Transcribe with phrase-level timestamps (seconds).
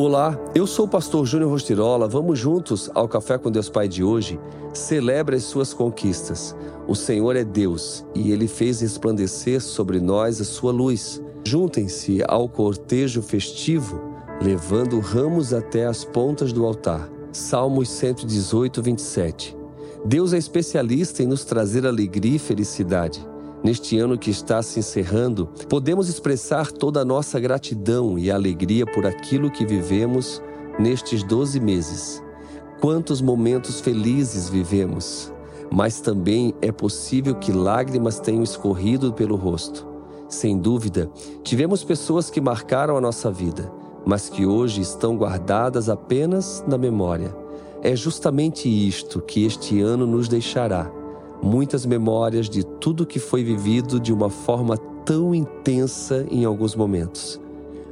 [0.00, 2.06] Olá, eu sou o pastor Júnior Rostirola.
[2.06, 4.38] Vamos juntos ao Café com Deus Pai de hoje.
[4.72, 6.54] Celebre as suas conquistas.
[6.86, 11.20] O Senhor é Deus e ele fez resplandecer sobre nós a sua luz.
[11.44, 14.00] Juntem-se ao cortejo festivo,
[14.40, 17.10] levando ramos até as pontas do altar.
[17.32, 19.56] Salmos 118, 27.
[20.04, 23.26] Deus é especialista em nos trazer alegria e felicidade.
[23.62, 29.04] Neste ano que está se encerrando, podemos expressar toda a nossa gratidão e alegria por
[29.04, 30.40] aquilo que vivemos
[30.78, 32.22] nestes 12 meses.
[32.80, 35.32] Quantos momentos felizes vivemos,
[35.72, 39.84] mas também é possível que lágrimas tenham escorrido pelo rosto.
[40.28, 41.10] Sem dúvida,
[41.42, 43.72] tivemos pessoas que marcaram a nossa vida,
[44.06, 47.34] mas que hoje estão guardadas apenas na memória.
[47.82, 50.97] É justamente isto que este ano nos deixará
[51.42, 57.40] muitas memórias de tudo que foi vivido de uma forma tão intensa em alguns momentos.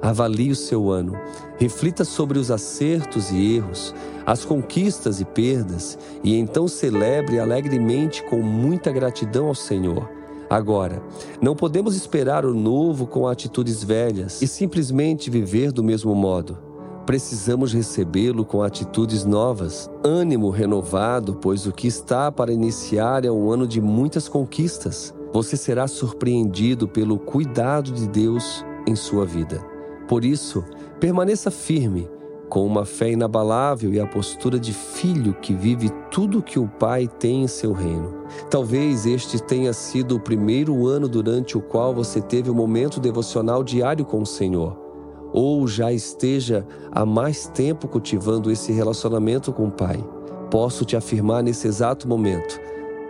[0.00, 1.16] Avalie o seu ano,
[1.58, 3.94] reflita sobre os acertos e erros,
[4.26, 10.08] as conquistas e perdas, e então celebre alegremente com muita gratidão ao Senhor.
[10.50, 11.02] Agora,
[11.40, 16.71] não podemos esperar o novo com atitudes velhas e simplesmente viver do mesmo modo.
[17.06, 23.50] Precisamos recebê-lo com atitudes novas, ânimo renovado, pois o que está para iniciar é um
[23.50, 25.12] ano de muitas conquistas.
[25.32, 29.60] Você será surpreendido pelo cuidado de Deus em sua vida.
[30.06, 30.64] Por isso,
[31.00, 32.08] permaneça firme,
[32.48, 36.68] com uma fé inabalável e a postura de filho que vive tudo o que o
[36.68, 38.26] Pai tem em seu reino.
[38.48, 43.64] Talvez este tenha sido o primeiro ano durante o qual você teve um momento devocional
[43.64, 44.91] diário com o Senhor
[45.32, 50.04] ou já esteja há mais tempo cultivando esse relacionamento com o Pai,
[50.50, 52.60] posso te afirmar nesse exato momento: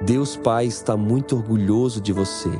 [0.01, 2.50] Deus Pai está muito orgulhoso de você.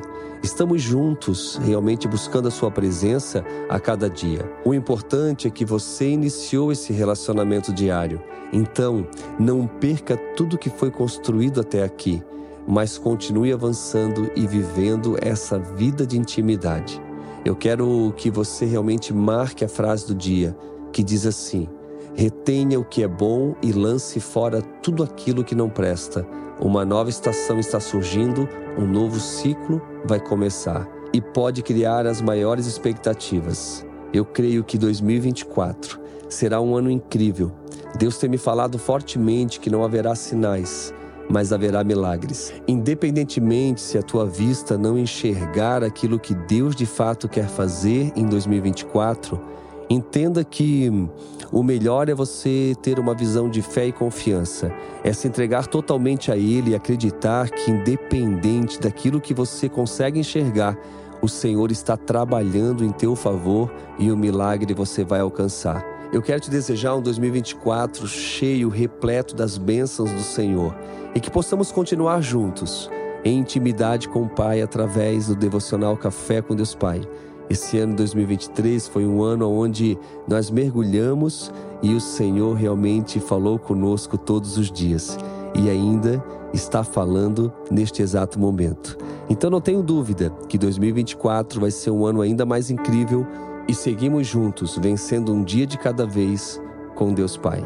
[0.43, 4.51] Estamos juntos, realmente buscando a Sua presença a cada dia.
[4.65, 8.21] O importante é que você iniciou esse relacionamento diário.
[8.53, 9.07] Então,
[9.39, 12.21] não perca tudo que foi construído até aqui,
[12.67, 17.01] mas continue avançando e vivendo essa vida de intimidade.
[17.45, 20.57] Eu quero que você realmente marque a frase do dia,
[20.93, 21.69] que diz assim:
[22.15, 26.27] retenha o que é bom e lance fora tudo aquilo que não presta.
[26.61, 28.49] Uma nova estação está surgindo,
[28.79, 33.85] um novo ciclo vai começar e pode criar as maiores expectativas.
[34.13, 37.51] Eu creio que 2024 será um ano incrível.
[37.99, 40.95] Deus tem me falado fortemente que não haverá sinais
[41.33, 42.53] mas haverá milagres.
[42.69, 48.27] Independentemente se a tua vista não enxergar aquilo que Deus de fato quer fazer em
[48.27, 49.41] 2024,
[49.89, 51.09] entenda que
[51.51, 54.71] o melhor é você ter uma visão de fé e confiança,
[55.03, 60.79] é se entregar totalmente a Ele e acreditar que, independente daquilo que você consegue enxergar,
[61.23, 65.92] o Senhor está trabalhando em teu favor e o milagre você vai alcançar.
[66.13, 70.77] Eu quero te desejar um 2024 cheio, repleto das bênçãos do Senhor
[71.15, 72.91] e que possamos continuar juntos
[73.25, 77.01] em intimidade com o Pai através do devocional Café com Deus Pai.
[77.49, 81.51] Esse ano 2023 foi um ano onde nós mergulhamos
[81.83, 85.17] e o Senhor realmente falou conosco todos os dias
[85.55, 86.23] e ainda
[86.53, 88.99] está falando neste exato momento.
[89.31, 93.27] Então não tenho dúvida que 2024 vai ser um ano ainda mais incrível
[93.69, 96.61] e seguimos juntos, vencendo um dia de cada vez
[96.95, 97.65] com Deus Pai.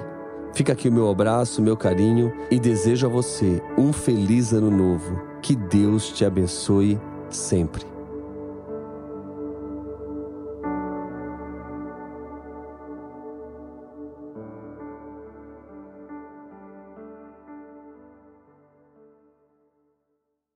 [0.54, 5.20] Fica aqui o meu abraço, meu carinho e desejo a você um feliz ano novo.
[5.42, 6.98] Que Deus te abençoe
[7.28, 7.95] sempre.